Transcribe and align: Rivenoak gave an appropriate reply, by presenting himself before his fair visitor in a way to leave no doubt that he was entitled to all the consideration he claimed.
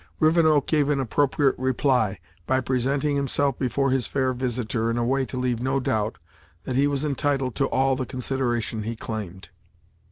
Rivenoak 0.19 0.65
gave 0.65 0.89
an 0.89 0.99
appropriate 0.99 1.53
reply, 1.59 2.17
by 2.47 2.59
presenting 2.59 3.15
himself 3.15 3.59
before 3.59 3.91
his 3.91 4.07
fair 4.07 4.33
visitor 4.33 4.89
in 4.89 4.97
a 4.97 5.05
way 5.05 5.25
to 5.27 5.37
leave 5.37 5.61
no 5.61 5.79
doubt 5.79 6.17
that 6.63 6.75
he 6.75 6.87
was 6.87 7.05
entitled 7.05 7.53
to 7.57 7.67
all 7.67 7.95
the 7.95 8.07
consideration 8.07 8.81
he 8.81 8.95
claimed. 8.95 9.49